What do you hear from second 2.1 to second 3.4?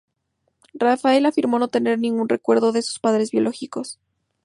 recuerdo de sus padres